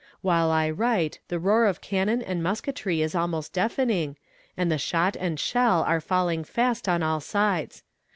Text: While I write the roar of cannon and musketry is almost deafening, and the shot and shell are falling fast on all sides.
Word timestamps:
While 0.23 0.49
I 0.49 0.71
write 0.71 1.19
the 1.27 1.37
roar 1.37 1.67
of 1.67 1.79
cannon 1.79 2.23
and 2.23 2.41
musketry 2.41 3.03
is 3.03 3.13
almost 3.13 3.53
deafening, 3.53 4.17
and 4.57 4.71
the 4.71 4.79
shot 4.79 5.15
and 5.15 5.39
shell 5.39 5.83
are 5.83 6.01
falling 6.01 6.43
fast 6.43 6.89
on 6.89 7.03
all 7.03 7.19
sides. 7.19 7.83